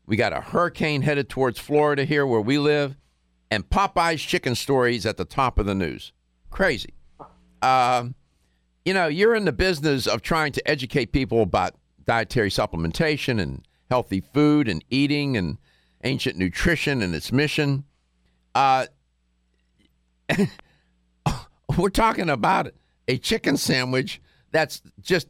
[0.05, 2.95] We got a hurricane headed towards Florida here where we live,
[3.51, 6.13] and Popeye's chicken stories at the top of the news.
[6.51, 6.93] Crazy.
[7.63, 8.15] Um,
[8.87, 11.75] you know, you're in the business of trying to educate people about
[12.07, 15.59] dietary supplementation and healthy food and eating and
[16.05, 17.83] ancient nutrition and its mission.
[18.55, 18.87] Uh,
[21.77, 22.71] we're talking about
[23.09, 24.21] a chicken sandwich
[24.53, 25.27] that's just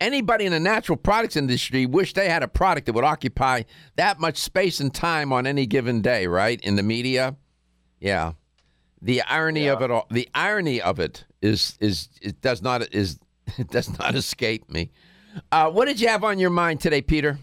[0.00, 3.62] anybody in the natural products industry wish they had a product that would occupy
[3.94, 6.60] that much space and time on any given day, right?
[6.62, 7.36] In the media.
[8.00, 8.32] Yeah.
[9.00, 13.18] The irony of it all the irony of it is is it does not is
[13.58, 14.90] it does not escape me.
[15.52, 17.38] Uh, what did you have on your mind today, Peter?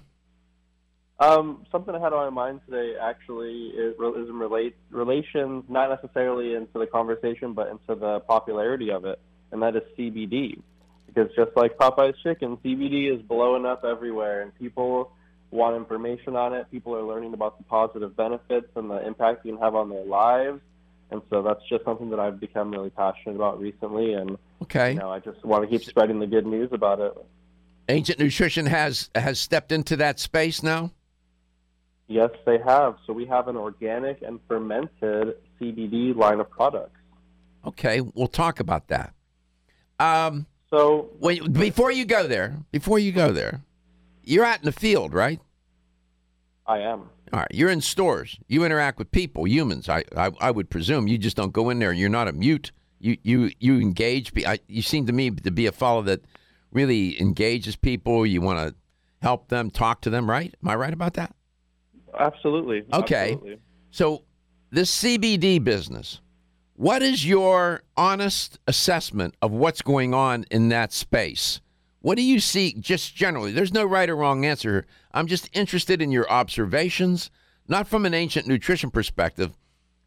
[1.20, 5.90] Um, something I had on my mind today actually is, is in relate relations, not
[5.90, 9.20] necessarily into the conversation, but into the popularity of it,
[9.52, 10.62] and that is CBD.
[11.08, 15.12] Because just like Popeye's chicken, CBD is blowing up everywhere, and people
[15.50, 16.70] want information on it.
[16.70, 20.06] People are learning about the positive benefits and the impact you can have on their
[20.06, 20.60] lives.
[21.10, 24.14] And so that's just something that I've become really passionate about recently.
[24.14, 24.94] And Okay.
[24.94, 27.14] you know, I just want to keep spreading the good news about it.
[27.90, 30.92] Ancient Nutrition has has stepped into that space now.
[32.08, 32.98] Yes, they have.
[33.06, 37.00] So we have an organic and fermented CBD line of products.
[37.66, 39.14] Okay, we'll talk about that.
[40.00, 43.62] Um, so when, before you go there, before you go there,
[44.24, 45.40] you're out in the field, right?
[46.66, 47.10] I am.
[47.34, 48.38] All right, you're in stores.
[48.48, 49.90] You interact with people, humans.
[49.90, 51.92] I, I, I would presume you just don't go in there.
[51.92, 52.72] You're not a mute.
[53.00, 54.32] You, you, you engage.
[54.46, 56.22] I, you seem to me to be a fellow that
[56.72, 58.26] really engages people.
[58.26, 58.76] You want to
[59.22, 60.54] help them, talk to them, right?
[60.64, 61.36] Am I right about that?
[62.18, 62.84] Absolutely.
[62.94, 63.34] Okay.
[63.34, 63.58] Absolutely.
[63.92, 64.24] So,
[64.70, 66.20] this CBD business,
[66.76, 71.62] what is your honest assessment of what's going on in that space?
[72.02, 73.52] What do you see just generally?
[73.52, 74.86] There's no right or wrong answer.
[75.12, 77.32] I'm just interested in your observations,
[77.68, 79.58] not from an ancient nutrition perspective,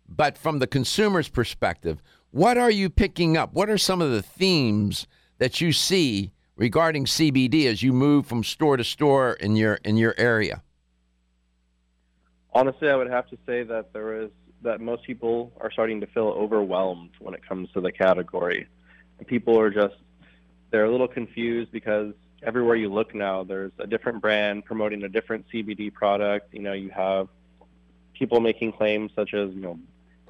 [0.09, 2.01] but from the consumer's perspective.
[2.31, 3.53] What are you picking up?
[3.53, 5.07] What are some of the themes
[5.39, 9.97] that you see regarding CBD as you move from store to store in your in
[9.97, 10.63] your area?
[12.53, 14.31] Honestly, I would have to say that there is
[14.63, 18.69] that most people are starting to feel overwhelmed when it comes to the category.
[19.27, 19.95] People are just
[20.71, 25.09] they're a little confused because everywhere you look now, there's a different brand promoting a
[25.09, 26.53] different CBD product.
[26.55, 27.29] You know, you have
[28.15, 29.79] people making claims such as you know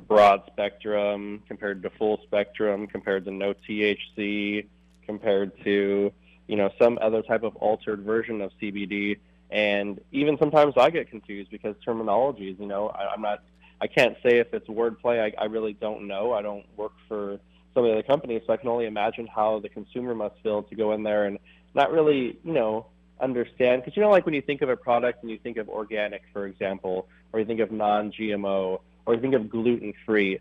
[0.08, 4.66] broad spectrum compared to full spectrum compared to no THC
[5.04, 6.12] compared to
[6.46, 9.18] you know some other type of altered version of CBD
[9.50, 13.42] and even sometimes I get confused because terminologies you know I, I'm not
[13.80, 15.32] I can't say if it's wordplay.
[15.38, 16.32] I, I really don't know.
[16.32, 17.40] I don't work for
[17.74, 20.74] some of the companies so I can only imagine how the consumer must feel to
[20.74, 21.38] go in there and
[21.74, 22.86] not really you know
[23.20, 23.82] understand.
[23.82, 26.22] Because you know like when you think of a product and you think of organic
[26.32, 30.40] for example or you think of non-GMO or you think of gluten free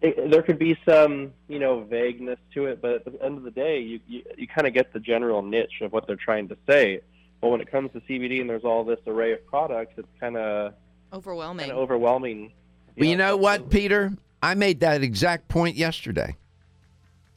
[0.00, 3.44] it, there could be some you know vagueness to it but at the end of
[3.44, 6.48] the day you you, you kind of get the general niche of what they're trying
[6.48, 7.00] to say.
[7.40, 10.36] But when it comes to CBD and there's all this array of products it's kind
[10.36, 10.74] of
[11.12, 11.64] Overwhelming.
[11.64, 12.52] kind of overwhelming.
[12.96, 14.12] Well, you know what, Peter?
[14.42, 16.36] I made that exact point yesterday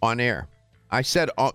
[0.05, 0.47] on air.
[0.89, 1.51] I said, uh,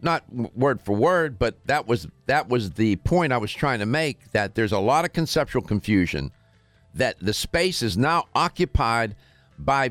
[0.00, 3.86] not word for word, but that was that was the point I was trying to
[3.86, 4.30] make.
[4.32, 6.30] That there's a lot of conceptual confusion.
[6.94, 9.16] That the space is now occupied
[9.58, 9.90] by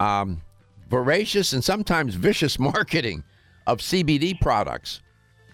[0.00, 0.42] um,
[0.88, 3.24] voracious and sometimes vicious marketing
[3.66, 5.02] of CBD products.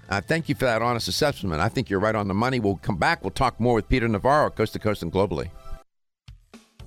[0.08, 1.60] Uh, thank you for that honest assessment.
[1.60, 2.60] I think you're right on the money.
[2.60, 3.22] We'll come back.
[3.22, 5.50] We'll talk more with Peter Navarro, coast to coast and globally.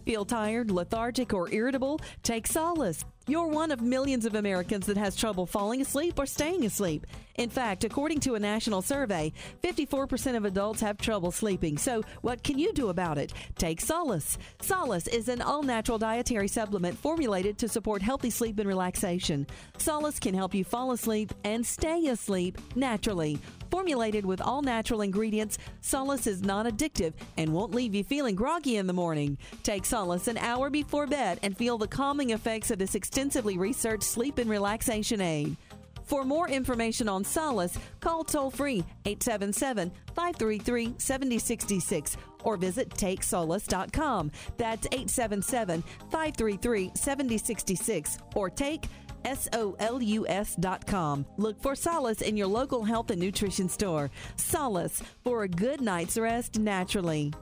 [0.06, 2.00] Feel tired, lethargic, or irritable?
[2.22, 3.04] Take solace.
[3.28, 7.08] You're one of millions of Americans that has trouble falling asleep or staying asleep.
[7.38, 11.78] In fact, according to a national survey, 54% of adults have trouble sleeping.
[11.78, 13.34] So, what can you do about it?
[13.58, 14.38] Take Solace.
[14.62, 19.46] Solace is an all natural dietary supplement formulated to support healthy sleep and relaxation.
[19.78, 23.38] Solace can help you fall asleep and stay asleep naturally.
[23.70, 28.78] Formulated with all natural ingredients, Solace is non addictive and won't leave you feeling groggy
[28.78, 29.38] in the morning.
[29.64, 34.04] Take Solace an hour before bed and feel the calming effects of this extensively researched
[34.04, 35.58] sleep and relaxation aid.
[36.06, 44.32] For more information on Solace, call toll free 877 533 7066 or visit takesolace.com.
[44.58, 48.86] That's 877 533 7066 or take
[49.26, 51.26] S-O-L-U-S.com.
[51.38, 54.12] Look for Solace in your local health and nutrition store.
[54.36, 57.34] Solace for a good night's rest naturally.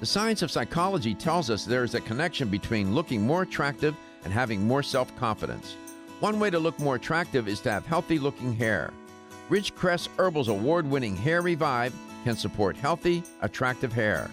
[0.00, 3.94] The science of psychology tells us there is a connection between looking more attractive
[4.26, 5.76] and having more self confidence.
[6.18, 8.92] One way to look more attractive is to have healthy looking hair.
[9.48, 14.28] Ridgecrest Herbal's award winning Hair Revive can support healthy, attractive hair.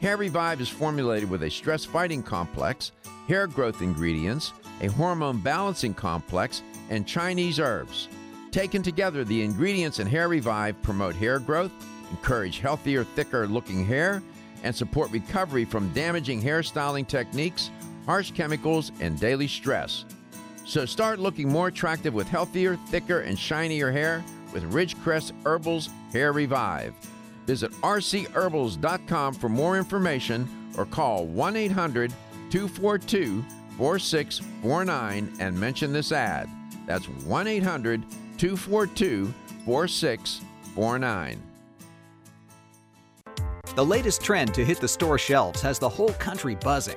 [0.00, 2.92] Hair Revive is formulated with a stress fighting complex,
[3.28, 8.08] hair growth ingredients, a hormone balancing complex, and Chinese herbs.
[8.50, 11.72] Taken together, the ingredients in Hair Revive promote hair growth,
[12.10, 14.22] encourage healthier, thicker looking hair,
[14.62, 17.70] and support recovery from damaging hairstyling techniques,
[18.06, 20.04] harsh chemicals, and daily stress.
[20.64, 26.32] So start looking more attractive with healthier, thicker, and shinier hair with Ridgecrest Herbals Hair
[26.32, 26.94] Revive.
[27.46, 30.48] Visit rcherbals.com for more information
[30.78, 32.10] or call 1 800
[32.50, 33.44] 242
[33.76, 36.48] 4649 and mention this ad.
[36.86, 38.02] That's 1 800
[38.38, 39.34] 242
[39.64, 41.42] 4649.
[43.74, 46.96] The latest trend to hit the store shelves has the whole country buzzing.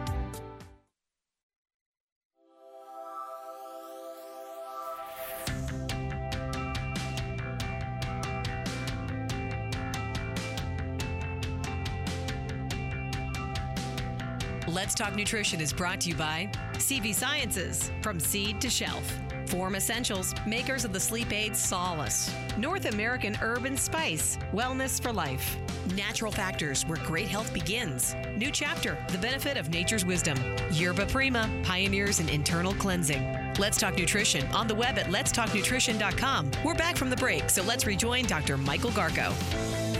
[14.91, 19.09] Let's Talk Nutrition is brought to you by CV Sciences, from seed to shelf.
[19.45, 22.29] Form Essentials, makers of the sleep aid Solace.
[22.57, 25.55] North American Herb and Spice, wellness for life.
[25.95, 28.17] Natural Factors, where great health begins.
[28.35, 30.37] New chapter, the benefit of nature's wisdom.
[30.71, 33.53] Yerba Prima, pioneers in internal cleansing.
[33.59, 36.51] Let's Talk Nutrition on the web at letstalknutrition.com.
[36.65, 38.57] We're back from the break, so let's rejoin Dr.
[38.57, 39.90] Michael Garko.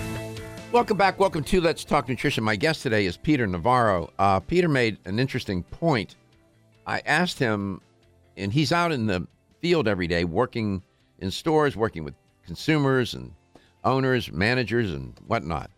[0.71, 1.19] Welcome back.
[1.19, 2.45] Welcome to Let's Talk Nutrition.
[2.45, 4.09] My guest today is Peter Navarro.
[4.17, 6.15] Uh, Peter made an interesting point.
[6.87, 7.81] I asked him,
[8.37, 9.27] and he's out in the
[9.59, 10.81] field every day working
[11.19, 12.13] in stores, working with
[12.45, 13.33] consumers and
[13.83, 15.69] owners, managers, and whatnot.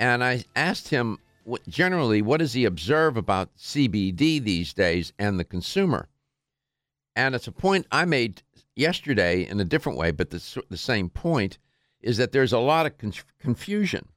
[0.00, 5.38] And I asked him, what, generally, what does he observe about CBD these days and
[5.38, 6.08] the consumer?
[7.14, 8.42] And it's a point I made
[8.74, 11.58] yesterday in a different way, but the, the same point
[12.00, 14.08] is that there's a lot of con- confusion,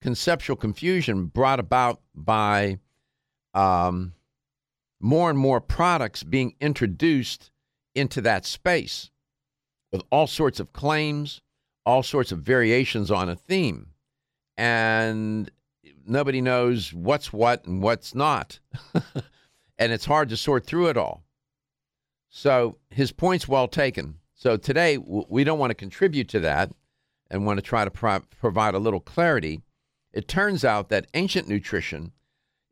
[0.00, 2.78] conceptual confusion brought about by
[3.54, 4.12] um,
[5.00, 7.50] more and more products being introduced
[7.94, 9.10] into that space
[9.90, 11.42] with all sorts of claims,
[11.84, 13.88] all sorts of variations on a theme.
[14.56, 15.50] And
[16.06, 18.58] nobody knows what's what and what's not.
[19.78, 21.24] and it's hard to sort through it all.
[22.30, 24.16] So his point's well taken.
[24.34, 26.72] So today, we don't want to contribute to that
[27.32, 29.62] and want to try to pro- provide a little clarity.
[30.12, 32.12] It turns out that ancient nutrition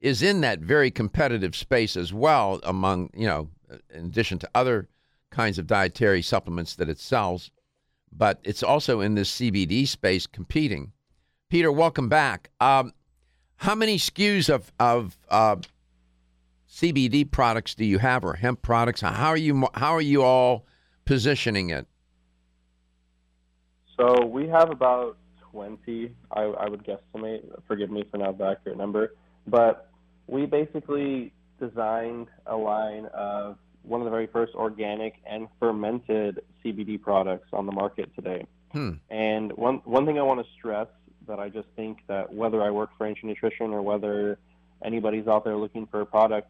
[0.00, 3.48] is in that very competitive space as well among, you know,
[3.92, 4.88] in addition to other
[5.30, 7.50] kinds of dietary supplements that it sells,
[8.12, 10.92] but it's also in this CBD space competing.
[11.48, 12.50] Peter, welcome back.
[12.61, 12.92] Um,
[13.56, 15.56] how many SKUs of, of uh,
[16.70, 19.00] CBD products do you have or hemp products?
[19.00, 20.66] How are you, how are you all
[21.06, 21.86] positioning it?
[24.01, 25.18] So we have about
[25.53, 27.44] 20, I, I would guesstimate.
[27.68, 29.14] Forgive me for not the accurate number.
[29.46, 29.90] But
[30.26, 37.01] we basically designed a line of one of the very first organic and fermented CBD
[37.01, 38.46] products on the market today.
[38.72, 38.92] Hmm.
[39.11, 40.88] And one, one thing I want to stress
[41.26, 44.38] that I just think that whether I work for Ancient Nutrition or whether
[44.82, 46.48] anybody's out there looking for a product,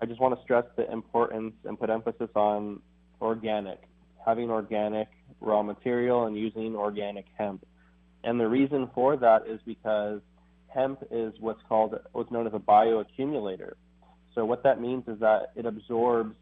[0.00, 2.80] I just want to stress the importance and put emphasis on
[3.20, 3.80] organic,
[4.24, 5.08] having organic
[5.40, 7.64] raw material and using organic hemp.
[8.24, 10.20] And the reason for that is because
[10.68, 13.72] hemp is what's called what's known as a bioaccumulator.
[14.34, 16.34] So what that means is that it absorbs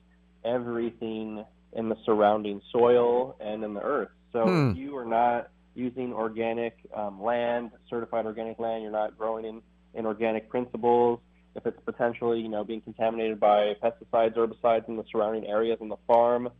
[0.44, 4.10] everything in the surrounding soil and in the earth.
[4.32, 4.70] So Hmm.
[4.70, 9.62] if you are not using organic um, land, certified organic land, you're not growing in,
[9.94, 11.20] in organic principles.
[11.54, 15.88] If it's potentially, you know, being contaminated by pesticides, herbicides in the surrounding areas on
[15.88, 16.50] the farm,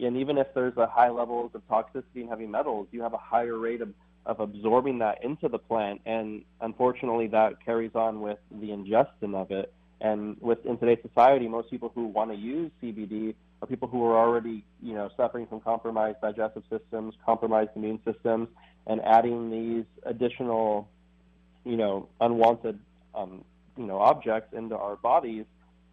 [0.00, 3.18] and even if there's a high levels of toxicity and heavy metals, you have a
[3.18, 3.90] higher rate of,
[4.26, 6.00] of absorbing that into the plant.
[6.04, 9.72] And unfortunately, that carries on with the ingestion of it.
[10.00, 14.04] And with in today's society, most people who want to use CBD are people who
[14.04, 18.48] are already, you know, suffering from compromised digestive systems, compromised immune systems,
[18.86, 20.88] and adding these additional,
[21.64, 22.78] you know, unwanted,
[23.14, 23.44] um,
[23.78, 25.46] you know, objects into our bodies,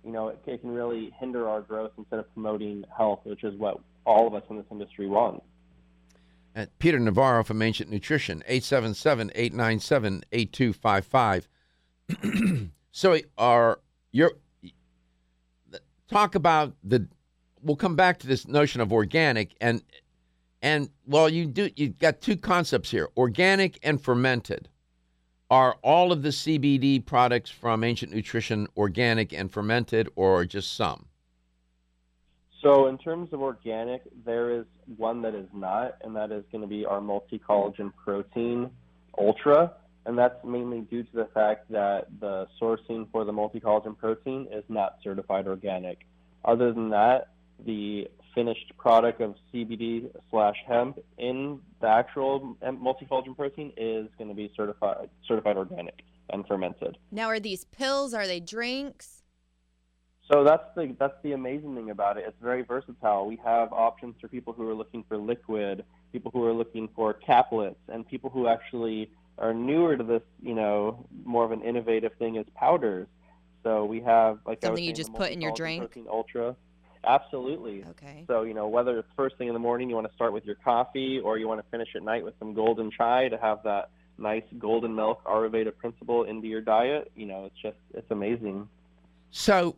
[0.03, 3.57] you know, it, it can really hinder our growth instead of promoting health, which is
[3.57, 5.43] what all of us in this industry want.
[6.55, 11.47] Uh, Peter Navarro from Ancient Nutrition, 877 897 8255.
[12.93, 13.79] So, are
[14.11, 14.33] your
[16.09, 17.07] talk about the
[17.63, 19.81] we'll come back to this notion of organic and
[20.61, 24.67] and well you do you've got two concepts here organic and fermented
[25.49, 31.05] are all of the cbd products from ancient nutrition organic and fermented or just some
[32.61, 34.65] So, in terms of organic, there is
[34.97, 38.69] one that is not, and that is going to be our multi collagen protein
[39.17, 39.73] ultra.
[40.05, 44.47] And that's mainly due to the fact that the sourcing for the multi collagen protein
[44.51, 46.05] is not certified organic.
[46.43, 47.29] Other than that,
[47.65, 54.29] the finished product of CBD slash hemp in the actual multi collagen protein is going
[54.29, 56.97] to be certified certified organic and fermented.
[57.11, 58.13] Now, are these pills?
[58.13, 59.20] Are they drinks?
[60.29, 62.25] So that's the that's the amazing thing about it.
[62.27, 63.25] It's very versatile.
[63.25, 67.13] We have options for people who are looking for liquid, people who are looking for
[67.13, 72.13] caplets, and people who actually are newer to this, you know, more of an innovative
[72.19, 73.07] thing is powders.
[73.63, 75.81] So we have like Something you just put in your drink?
[75.81, 76.55] protein ultra.
[77.03, 77.83] Absolutely.
[77.91, 78.25] Okay.
[78.27, 80.45] So you know whether it's first thing in the morning, you want to start with
[80.45, 83.63] your coffee, or you want to finish at night with some golden chai to have
[83.63, 87.11] that nice golden milk Ayurveda principle into your diet.
[87.15, 88.69] You know, it's just it's amazing.
[89.31, 89.75] So,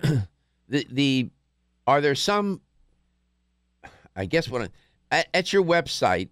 [0.68, 1.30] the the
[1.86, 2.60] are there some?
[4.14, 4.68] I guess what I-
[5.10, 6.28] at, at your website,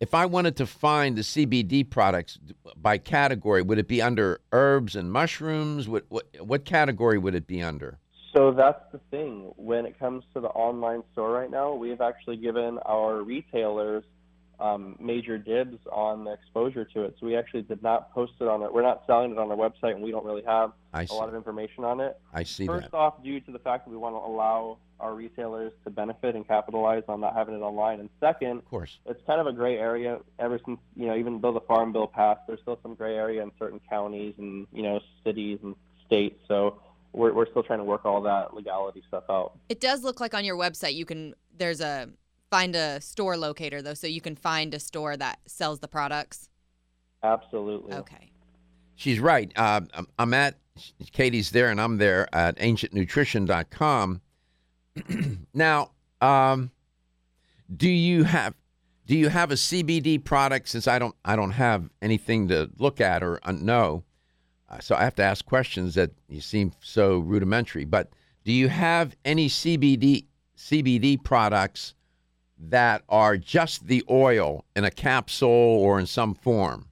[0.00, 2.38] if I wanted to find the CBD products
[2.76, 5.88] by category, would it be under herbs and mushrooms?
[5.88, 7.98] What what what category would it be under?
[8.36, 9.52] So that's the thing.
[9.56, 14.04] When it comes to the online store right now, we have actually given our retailers
[14.60, 17.16] um, major dibs on the exposure to it.
[17.18, 18.72] So we actually did not post it on it.
[18.72, 21.14] We're not selling it on our website, and we don't really have I a see.
[21.14, 22.18] lot of information on it.
[22.34, 22.96] I see First that.
[22.96, 26.46] off, due to the fact that we want to allow our retailers to benefit and
[26.46, 28.98] capitalize on not having it online, and second, Of course.
[29.06, 30.18] it's kind of a gray area.
[30.38, 33.42] Ever since you know, even though the Farm Bill passed, there's still some gray area
[33.42, 35.74] in certain counties and you know cities and
[36.06, 36.38] states.
[36.48, 36.80] So
[37.12, 39.52] we're we're still trying to work all that legality stuff out.
[39.70, 42.08] It does look like on your website you can there's a
[42.50, 46.48] find a store locator though, so you can find a store that sells the products.
[47.22, 47.94] Absolutely.
[47.94, 48.32] Okay.
[48.96, 49.50] She's right.
[49.56, 50.56] Uh, I'm- I'm at
[51.12, 54.20] Katie's there, and I'm there at ancientnutrition.com.
[55.54, 56.70] now, um,
[57.74, 58.54] do you have
[59.06, 60.68] do you have a CBD product?
[60.68, 64.04] Since I don't I don't have anything to look at or uh, know,
[64.68, 67.84] uh, so I have to ask questions that you seem so rudimentary.
[67.84, 68.10] But
[68.44, 70.26] do you have any CBD
[70.56, 71.94] CBD products
[72.68, 76.86] that are just the oil in a capsule or in some form?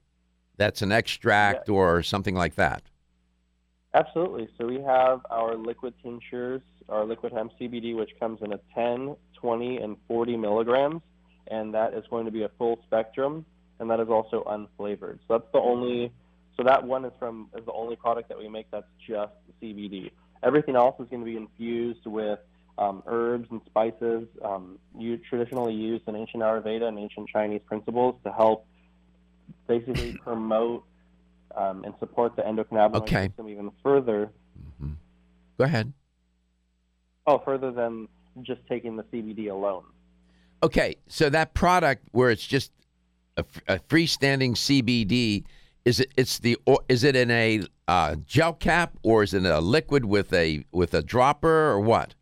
[0.57, 2.83] That's an extract or something like that.
[3.95, 4.49] Absolutely.
[4.59, 9.17] So we have our liquid tinctures, our liquid hemp CBD, which comes in a 10,
[9.35, 11.03] 20, and 40 milligrams,
[11.47, 13.47] and that is going to be a full spectrum,
[13.79, 15.19] and that is also unflavored.
[15.27, 16.13] So that's the only.
[16.57, 20.11] So that one is from is the only product that we make that's just CBD.
[20.43, 22.41] Everything else is going to be infused with
[22.79, 28.15] um, herbs and spices, um, you traditionally used in ancient Ayurveda and ancient Chinese principles
[28.25, 28.67] to help
[29.67, 30.85] basically promote
[31.57, 33.27] um, and support the endocannabinoid Okay.
[33.29, 34.31] system even further.
[35.59, 35.93] Go ahead.
[37.27, 38.07] Oh, further than
[38.43, 39.83] just taking the CBD alone.
[40.63, 42.71] Okay, so that product where it's just
[43.37, 45.45] a freestanding CBD
[45.85, 46.13] is it?
[46.17, 50.05] It's the or is it in a uh, gel cap or is it a liquid
[50.05, 52.15] with a with a dropper or what?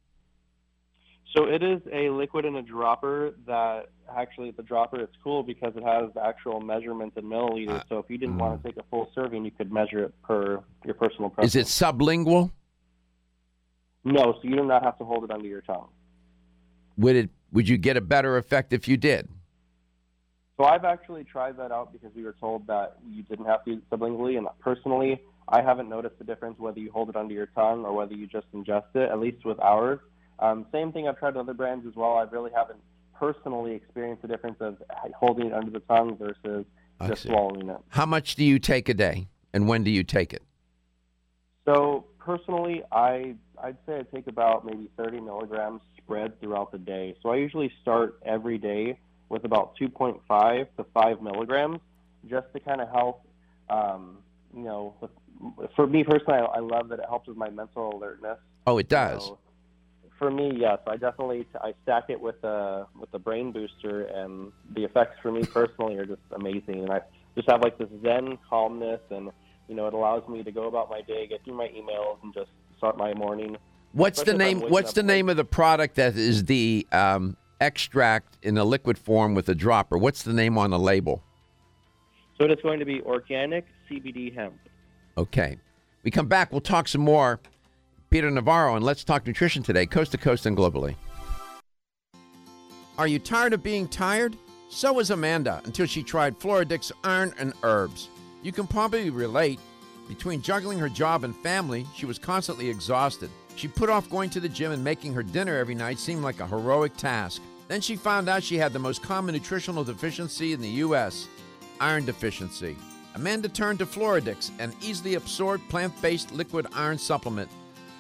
[1.37, 5.75] So it is a liquid in a dropper that actually the dropper is cool because
[5.77, 7.81] it has actual measurements in milliliters.
[7.81, 8.41] Uh, so if you didn't mm.
[8.41, 11.55] want to take a full serving, you could measure it per your personal preference.
[11.55, 12.51] Is it sublingual?
[14.05, 15.89] No, so you do not have to hold it under your tongue.
[16.97, 17.31] Would it?
[17.53, 19.29] Would you get a better effect if you did?
[20.57, 23.73] So I've actually tried that out because we were told that you didn't have to
[23.73, 27.35] use it sublingually, and personally, I haven't noticed the difference whether you hold it under
[27.35, 29.11] your tongue or whether you just ingest it.
[29.11, 30.01] At least with ours.
[30.39, 31.09] Um, same thing.
[31.09, 32.17] I've tried other brands as well.
[32.17, 32.81] I really haven't
[33.19, 34.77] personally experienced the difference of
[35.19, 36.67] holding it under the tongue versus
[37.01, 37.29] I just see.
[37.29, 37.79] swallowing it.
[37.89, 40.43] How much do you take a day, and when do you take it?
[41.65, 47.17] So personally, I I'd say I take about maybe 30 milligrams spread throughout the day.
[47.23, 51.81] So I usually start every day with about 2.5 to 5 milligrams,
[52.29, 53.27] just to kind of help.
[53.69, 54.19] Um,
[54.55, 54.95] you know,
[55.75, 58.39] for me personally, I, I love that it helps with my mental alertness.
[58.67, 59.25] Oh, it does.
[59.25, 59.39] So
[60.19, 64.53] for me, yes, I definitely I stack it with a with a brain booster, and
[64.75, 66.83] the effects for me personally are just amazing.
[66.83, 67.01] And I
[67.35, 69.31] just have like this zen calmness, and
[69.69, 72.33] you know, it allows me to go about my day, get through my emails, and
[72.33, 73.57] just start my morning.
[73.93, 74.71] What's the Especially I'm name?
[74.71, 79.35] What's the name of the product that is the um, extract in a liquid form
[79.35, 79.99] with a dropper?
[79.99, 81.23] What's the name on the label?
[82.39, 84.59] So it is going to be organic CBD hemp.
[85.17, 85.57] Okay.
[86.03, 86.53] We come back.
[86.53, 87.41] We'll talk some more.
[88.17, 90.97] Peter Navarro and Let's Talk Nutrition today, coast to coast and globally.
[92.97, 94.39] Are you tired of being tired?
[94.71, 98.09] So was Amanda until she tried Floradix Iron and Herbs.
[98.43, 99.61] You can probably relate.
[100.09, 103.29] Between juggling her job and family, she was constantly exhausted.
[103.55, 106.41] She put off going to the gym and making her dinner every night seem like
[106.41, 107.43] a heroic task.
[107.69, 111.29] Then she found out she had the most common nutritional deficiency in the U.S.
[111.81, 112.79] iron deficiency.
[113.15, 117.51] Amanda turned to Floradix, an easily absorbed plant based liquid iron supplement.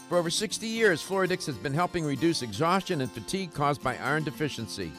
[0.08, 4.22] For over 60 years, Floradix has been helping reduce exhaustion and fatigue caused by iron
[4.22, 4.92] deficiency.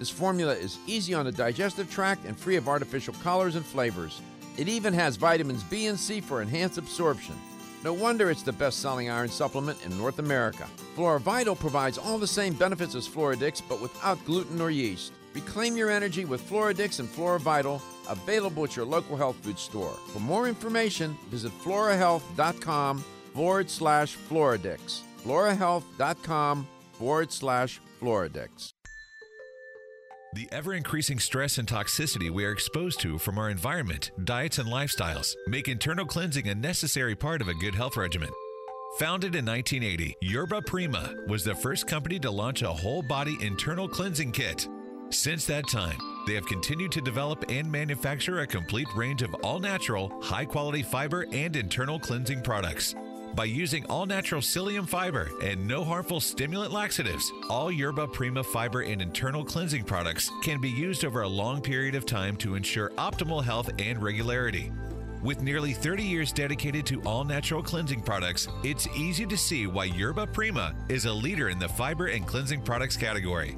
[0.00, 4.20] This formula is easy on the digestive tract and free of artificial colors and flavors.
[4.56, 7.36] It even has vitamins B and C for enhanced absorption.
[7.84, 10.66] No wonder it's the best selling iron supplement in North America.
[10.96, 15.12] FloraVital provides all the same benefits as Floradix, but without gluten or yeast.
[15.34, 19.94] Reclaim your energy with Floradix and FloraVital, available at your local health food store.
[20.12, 23.04] For more information, visit florahealth.com
[23.38, 25.02] forward slash Floradix.
[25.24, 28.72] florahealth.com forward slash Floradix.
[30.34, 34.68] The ever increasing stress and toxicity we are exposed to from our environment, diets, and
[34.68, 38.28] lifestyles make internal cleansing a necessary part of a good health regimen.
[38.98, 43.88] Founded in 1980, Yerba Prima was the first company to launch a whole body internal
[43.88, 44.66] cleansing kit.
[45.10, 49.60] Since that time, they have continued to develop and manufacture a complete range of all
[49.60, 52.96] natural, high quality fiber and internal cleansing products.
[53.38, 58.80] By using all natural psyllium fiber and no harmful stimulant laxatives, all Yerba Prima fiber
[58.80, 62.90] and internal cleansing products can be used over a long period of time to ensure
[62.98, 64.72] optimal health and regularity.
[65.22, 69.84] With nearly 30 years dedicated to all natural cleansing products, it's easy to see why
[69.84, 73.56] Yerba Prima is a leader in the fiber and cleansing products category.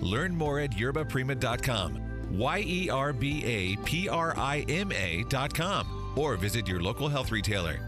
[0.00, 2.00] Learn more at yerbaprima.com,
[2.32, 7.30] Y E R B A P R I M A.com, or visit your local health
[7.30, 7.87] retailer.